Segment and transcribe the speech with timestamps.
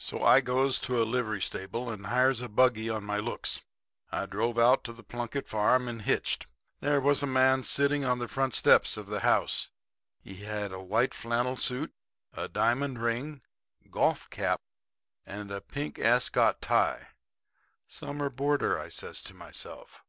[0.00, 3.62] "So, I goes to a livery stable and hires a buggy on my looks.
[4.10, 6.46] I drove out to the Plunkett farm and hitched.
[6.80, 9.70] There was a man sitting on the front steps of the house.
[10.18, 11.92] He had on a white flannel suit,
[12.32, 13.40] a diamond ring,
[13.88, 14.60] golf cap
[15.24, 17.10] and a pink ascot tie.
[17.86, 20.04] 'Summer boarder,' says I to myself.